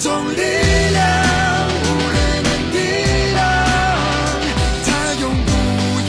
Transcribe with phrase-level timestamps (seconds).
[0.00, 0.98] 一种力量
[1.68, 2.74] 无人能抵
[3.36, 3.38] 挡
[4.86, 4.88] 它
[5.20, 5.52] 永不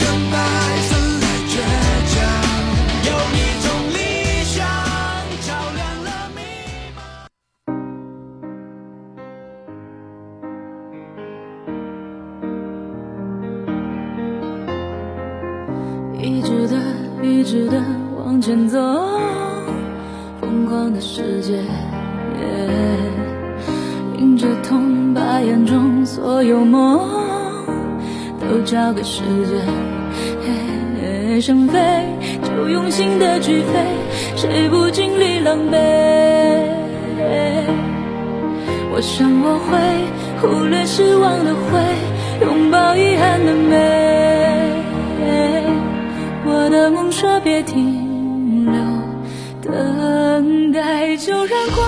[0.00, 0.34] 言败
[0.88, 1.54] 生来倔
[2.08, 2.14] 强
[3.04, 3.94] 有一种理
[4.44, 4.56] 想
[5.42, 6.40] 照亮了迷
[6.96, 6.96] 茫。
[16.18, 16.72] 一直地
[17.22, 17.76] 一直地
[18.16, 18.78] 往前走
[20.40, 21.62] 疯狂的世界
[24.22, 27.00] 忍着痛，把眼中所有梦
[28.40, 29.58] 都交给时间。
[31.40, 31.80] 想飞
[32.40, 33.84] 就用心的去飞，
[34.36, 35.74] 谁不经历狼狈？
[38.92, 39.76] 我想我会
[40.40, 41.80] 忽略失望的灰，
[42.46, 43.74] 拥抱遗憾的美。
[46.46, 48.80] 我的梦说别停留，
[49.62, 51.84] 等待就让光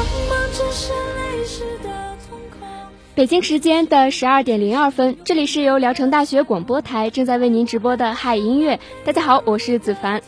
[3.14, 8.80] 北京时间的十二点零二分，这里是由聊城大学广播台正在为您直播的嗨音乐。
[9.04, 10.20] 大家好，我是子凡。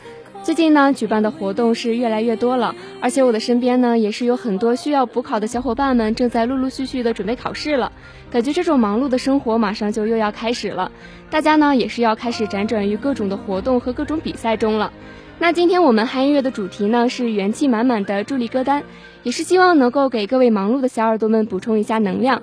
[0.44, 7.90] 最近呢，举办的活动是越来越多了，而且我的身边呢，也是有很多需要补考的小伙伴们正在陆陆续续的准备考试了。
[8.30, 10.92] 感觉这种忙碌的生活马上就又要开始了，
[11.28, 14.92] 大家呢也是要开始辗转于各种的活动和各种比赛中了。
[15.40, 18.84] 那今天我们嗨音乐的主题呢是元气满满的助力歌单，
[19.24, 22.42] 也是希望能够给各位忙碌的小耳朵们补充一下能量。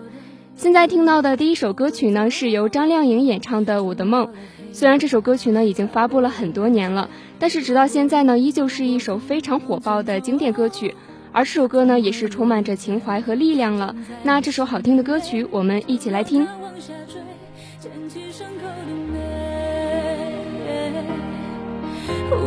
[0.63, 4.27] 现在听到的第一首歌曲呢，是由张靓颖演唱的《我的梦》。
[4.71, 10.95] 虽然这首歌曲呢已经发布了很多年了，但是直到现在呢，依旧是一首非常火爆的经典歌曲。
[11.33, 13.93] 而这首歌呢，也是充满着情怀和力量了。
[14.23, 16.47] 那这首好听的歌曲，我们一起来听。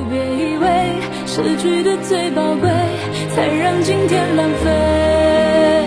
[0.09, 2.71] 别以为失去的最宝贵，
[3.35, 5.87] 才让今天浪费。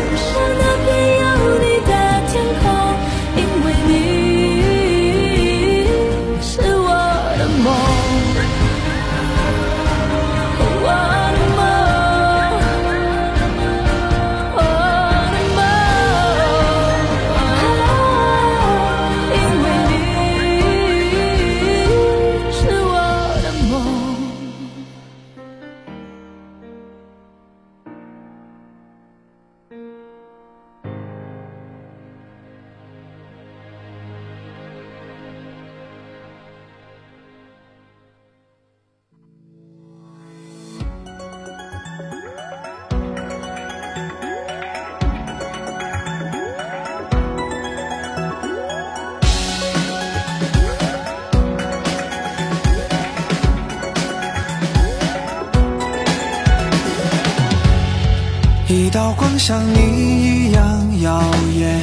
[59.41, 60.61] 像你一样
[61.01, 61.19] 耀
[61.57, 61.81] 眼，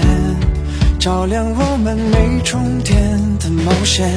[0.97, 2.97] 照亮我们没终点
[3.41, 4.09] 的冒险。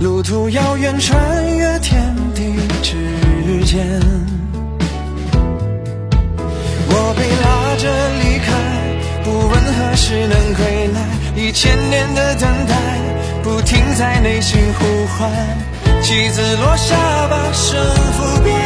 [0.00, 1.16] 路途遥远，穿
[1.56, 3.86] 越天地之间。
[6.90, 7.88] 我被拉着
[8.20, 8.52] 离开，
[9.24, 11.08] 不问何时能归来。
[11.42, 12.76] 一千年的等待。
[13.42, 15.30] 不停在内心呼唤。
[16.02, 16.94] 棋子落下
[17.28, 18.65] 吧，胜负别留恋。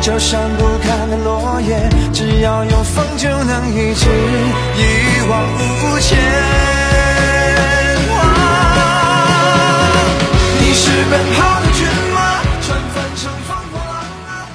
[0.00, 1.78] 就像不堪的落叶，
[2.10, 4.08] 只要有风就能一直
[4.74, 6.18] 一往无前。
[10.58, 14.48] 你是奔跑的骏马，船翻成风波浪啊。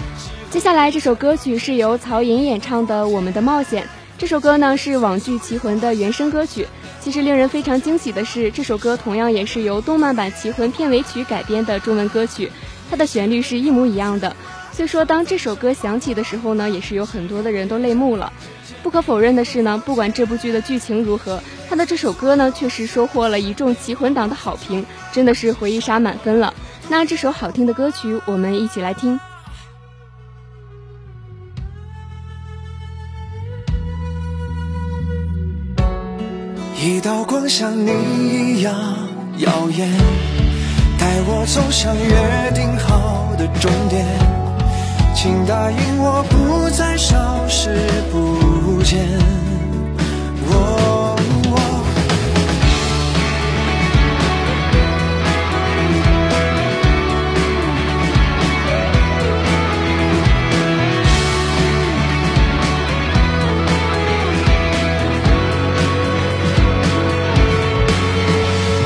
[0.50, 3.84] 接下来这首歌曲是由曹颖演唱的《我们的冒险》。
[4.18, 6.68] 这首歌呢是网剧《棋魂》的原声歌曲。
[7.00, 12.52] 其实令人非常惊喜的是，这首歌同样也是由动漫版《棋魂》片尾曲改编的中文歌曲，
[12.90, 14.36] 它的旋律是一模一样的。
[14.76, 18.34] 所以说，当这首歌响起的时候呢，也是有很多的人都泪目了。
[18.84, 26.54] 不可否认的是呢，不管这部剧的剧情如何，他的这首歌呢，确实收获了一众棋魂党的好评，真的是回忆杀满分了。
[26.90, 29.18] 那这首好听的歌曲，我们一起来听。
[36.78, 38.76] 一道光像你一样
[39.38, 39.90] 耀眼，
[41.00, 44.45] 带我走向约定好的终点。
[45.16, 47.18] 请答应我，不再消
[47.48, 47.70] 失
[48.12, 49.00] 不见。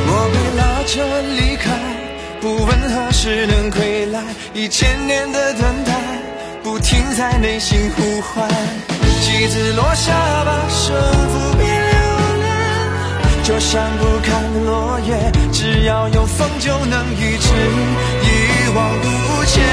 [0.08, 1.02] 我被拉扯
[1.36, 1.68] 离开，
[2.40, 4.24] 不问何时能归来，
[4.54, 5.69] 一千年的等。
[6.90, 8.50] 停在内心呼唤。
[9.22, 10.12] 棋子落下
[10.44, 10.96] 吧，胜
[11.30, 12.00] 负别留
[12.40, 12.50] 恋。
[13.44, 17.48] 就像不堪落叶，只要有风就能一直
[18.26, 18.28] 一
[18.76, 19.64] 往无前。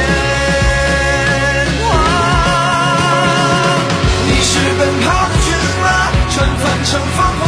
[4.29, 5.49] 你是奔跑的骏
[5.81, 5.85] 马，
[6.29, 7.43] 船翻成风破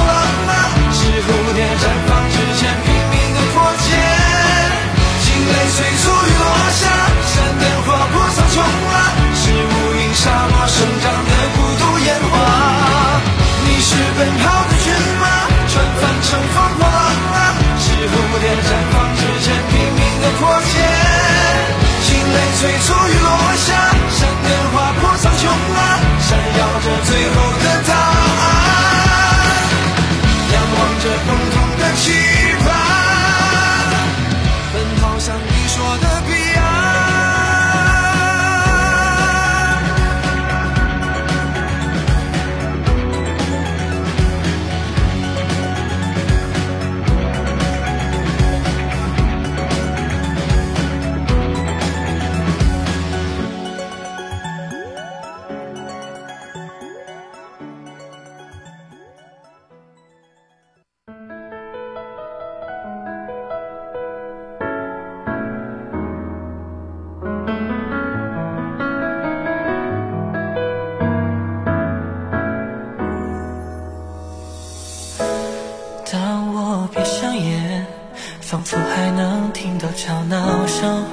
[16.28, 17.54] 乘风破浪！
[17.78, 18.97] 是蝴蝶绽放
[78.40, 81.04] 仿佛还能听到吵闹声，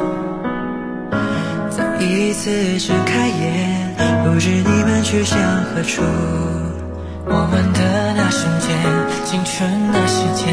[1.69, 3.93] 再一次睁开眼，
[4.23, 6.01] 不知你们去向何处。
[7.27, 8.69] 我们的那瞬间，
[9.25, 10.45] 青春的时间，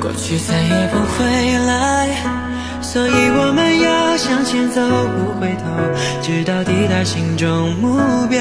[0.00, 1.24] 过去再也不回
[1.66, 2.08] 来，
[2.82, 5.64] 所以我们要向前走，不回头，
[6.20, 7.96] 直到抵达心中目
[8.28, 8.38] 标。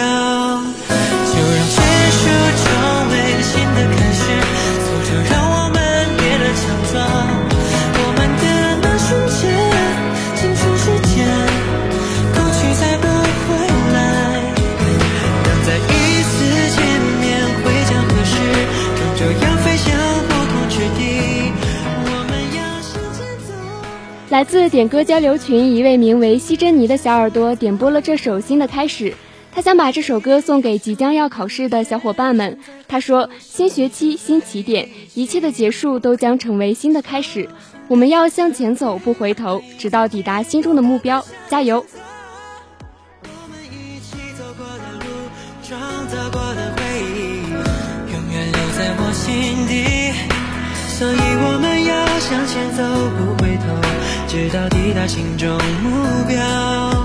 [1.33, 1.77] 就让结
[2.11, 2.21] 束
[2.61, 2.65] 成
[3.09, 4.02] 为新的开始，
[24.33, 29.13] 来自点歌交流群一位名为西珍妮的小耳朵点播了这首新的开始，
[29.51, 32.57] 他想把这首歌送给即将要考试的小伙伴们。
[32.87, 37.47] 他说：“新学期新起点，一切的结束都将成为新的开始，
[37.87, 41.85] 我们要向前走，不回头，直到抵达心中的目标，加油！”
[50.95, 52.83] 所以我们要向前走，
[53.17, 53.65] 不回头，
[54.33, 55.47] 直到抵达心中
[55.83, 57.02] 目标。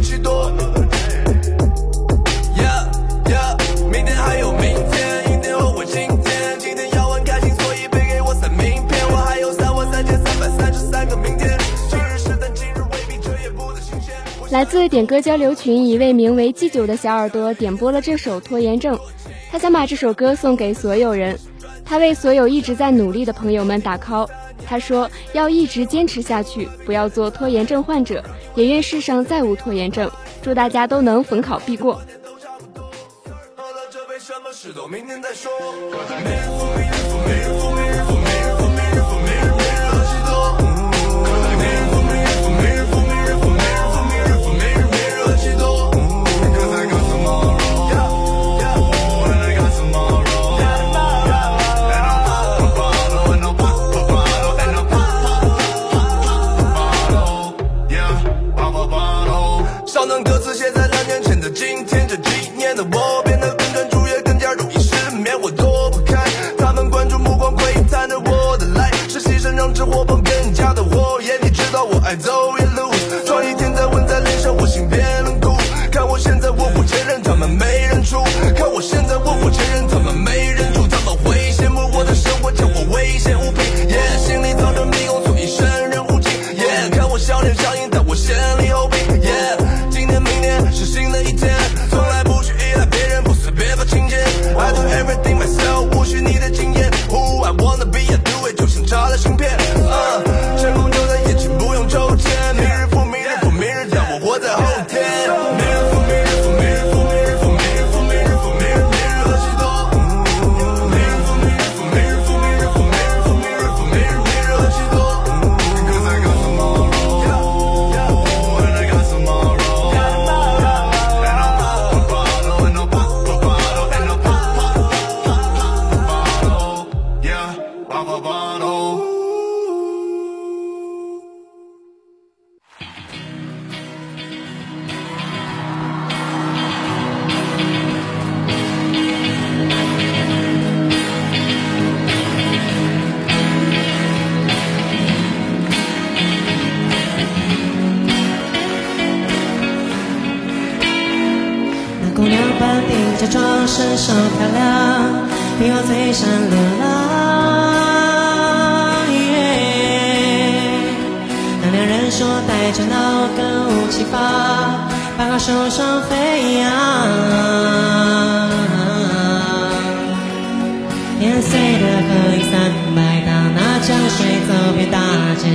[0.00, 0.52] 几多。
[14.50, 18.96] 来自点歌交流群一位名为“祭酒”的小耳朵点播了这首《拖延症》，
[19.52, 21.38] 他想把这首歌送给所有人，
[21.84, 24.28] 他为所有一直在努力的朋友们打 call。
[24.66, 28.24] 他说要一直坚持下去，不要做拖延症患者，
[28.54, 30.10] 也愿世上再无拖延症，
[30.42, 32.00] 祝大家都能逢考必过。
[34.90, 35.50] 明天再说。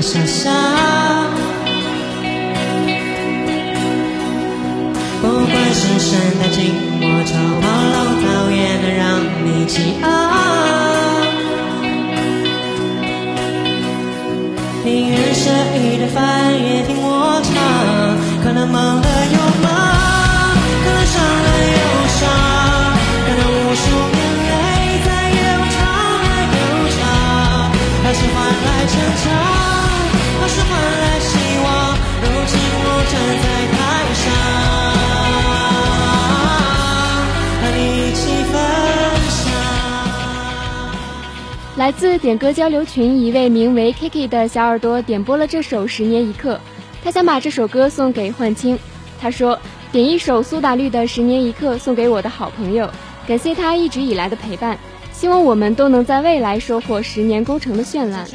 [0.03, 0.82] 傻傻
[42.23, 46.55] 点歌交流群一位名为 Kiki 的小耳朵点播了这首《十年一刻》，
[47.03, 48.79] 他想把这首歌送给幻青。
[49.19, 49.59] 他说
[49.91, 52.89] ：“点一首苏打绿的《十年一刻》送给我的好朋友，
[53.27, 54.79] 感谢他一直以来的陪伴，
[55.11, 58.25] 希望我们都能在未来收获十年工程的绚烂。”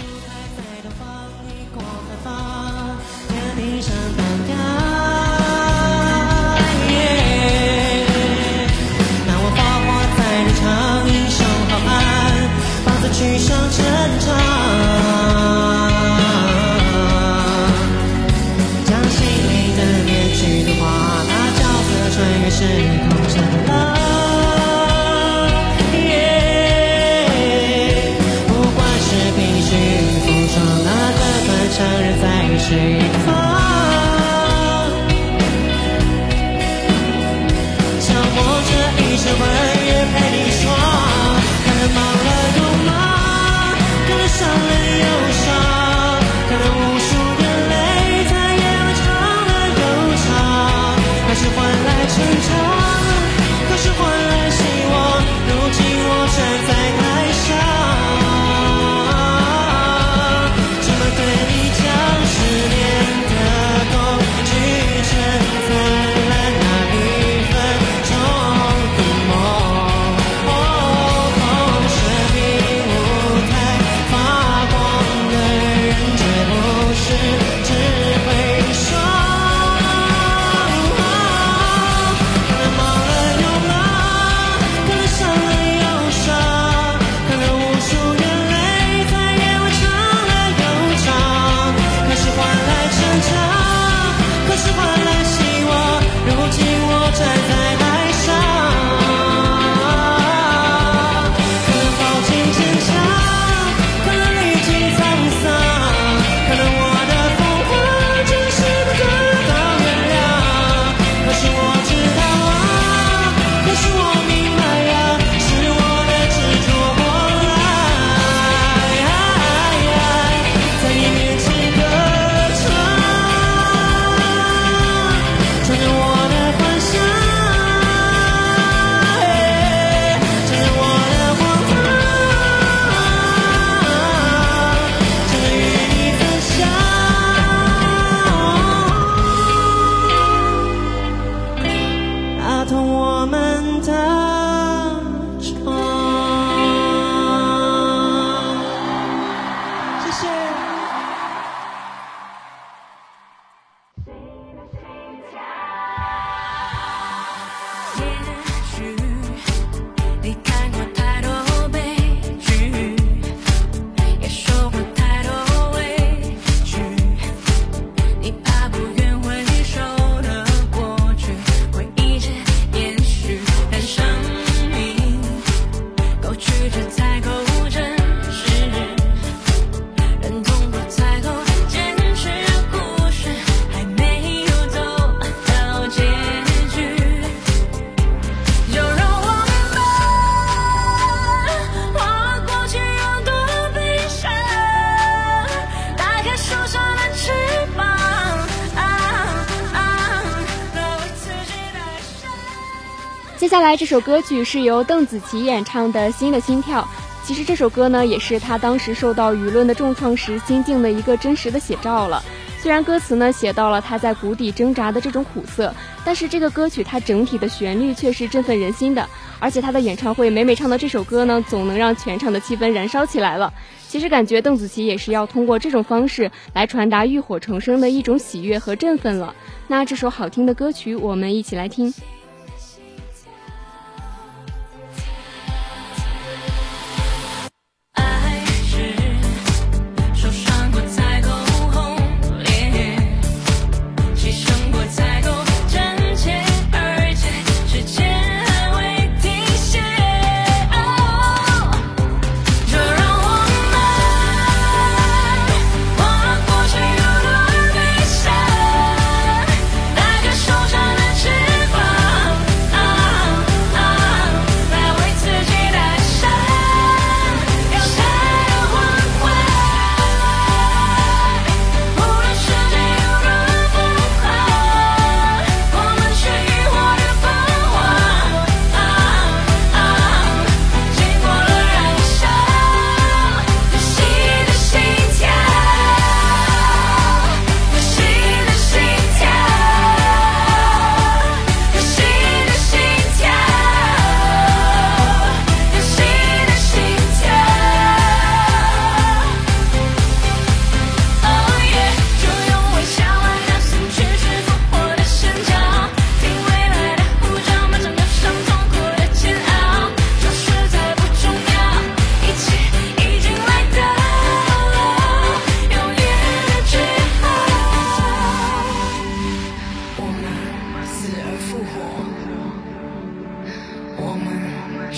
[203.69, 206.81] 来这首歌曲是由邓紫棋演唱的《新的心跳》。
[207.23, 212.23] 其实这首歌呢，也是她当时受到舆论的重创时心境的一个真实的写照了。
[212.63, 219.07] 虽然歌词呢写到了她在谷底挣扎的这种苦涩，但是这个歌曲它整体的旋律却是振奋人心的。
[219.39, 223.53] 而且她的演唱会每每唱到这首歌呢，总能让全场的气氛燃烧起来了。
[223.87, 229.35] 其实感觉邓紫棋也是要通过这种方式来传达浴火重生的一种喜悦和振奋了。
[229.67, 231.93] 那这首好听的歌曲，我们一起来听。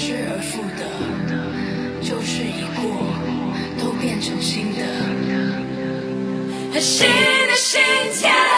[0.02, 0.82] 失而复得
[2.00, 2.80] 旧事已过
[3.78, 4.80] 都变成新的。
[6.72, 7.78] 和新的心
[8.14, 8.49] 跳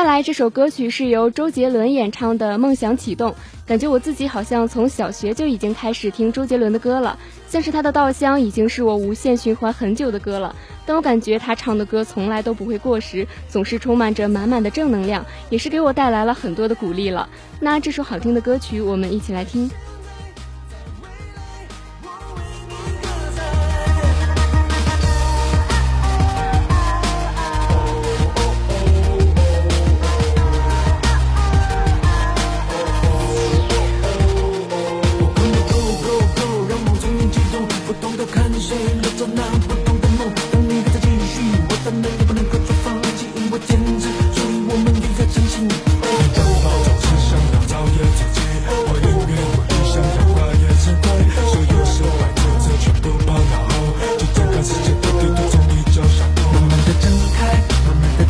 [0.00, 3.30] 接下来这首歌曲是由周杰伦演唱的《梦想启动》，
[3.66, 10.56] 感觉我自己好像从小学就已经开始听周杰伦的歌了，像是他的《稻香》已经是我无限循环很久的歌了。
[10.86, 17.28] 但我感觉他唱的歌从来都不会过时，总是充满着满满的正能量，也是给我带来了很多的鼓励了。
[17.60, 19.70] 那这首好听的歌曲，我们一起来听。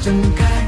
[0.03, 0.60] 睁开。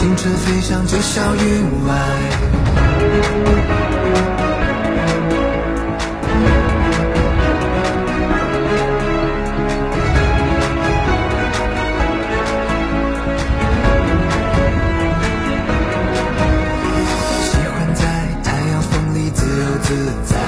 [0.00, 1.94] 青春飞向九霄云外，
[17.44, 18.02] 喜欢在
[18.42, 20.38] 太阳风里自由自在，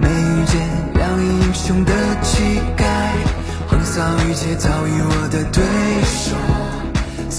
[0.00, 0.58] 眉宇间
[0.98, 3.12] 洋溢英雄的气概，
[3.68, 5.62] 横扫一切遭遇我的对
[6.06, 6.49] 手。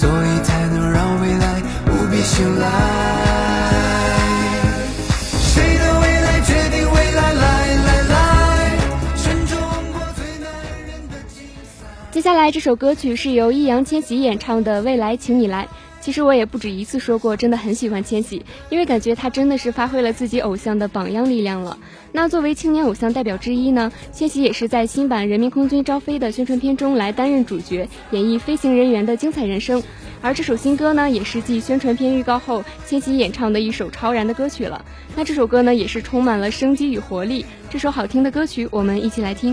[0.01, 2.65] 所以才能让未来无比醒来。
[5.29, 7.33] 谁的未来决定未来？
[7.35, 8.15] 来来来，
[9.15, 9.59] 选中
[9.93, 10.49] 国最男
[10.87, 11.85] 人的竞赛。
[12.09, 15.65] 接下来这首歌曲是由易烊千玺演唱的《未来，请你来》。
[16.01, 21.77] 其实我也不止一次说过，真的很喜欢千玺，因为感觉他真的是发挥了自己偶像的榜样力量了。
[22.11, 29.81] 那作为青年偶像代表之一呢，千玺也是在新版《人民空军招飞》的宣传片中来担任主角，演绎飞行人员的精彩人生。
[30.23, 34.83] 而这首新歌呢，也是继宣传片预告后，千玺演唱的一首超燃的歌曲了。
[35.15, 37.45] 那这首歌呢，也是充满了生机与活力。
[37.69, 39.51] 这首好听的歌曲，我们一起来听。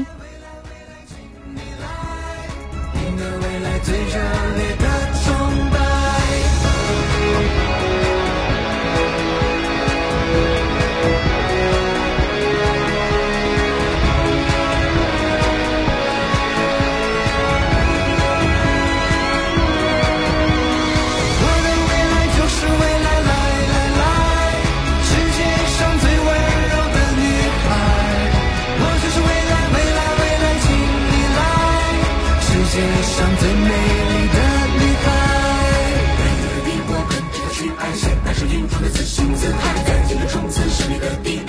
[2.95, 4.03] 赢得未来最热
[4.57, 4.88] 烈的
[39.39, 41.48] 姿态感情的冲刺是你的定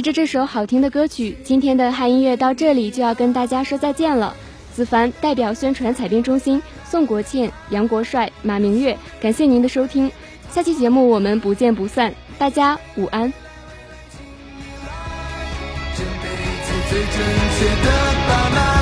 [0.00, 4.34] 随着这首好听的歌曲，今天的汉音乐到这里就要跟大家说再见了。
[4.72, 10.10] 子凡代表宣传采编中心，宋国倩、杨国帅、马明月，感谢您的收听。
[10.50, 13.30] 下期节目我们不见不散，大家午安。
[15.94, 16.30] 这辈
[16.64, 17.10] 子最正
[17.58, 17.90] 确的
[18.26, 18.79] 答案。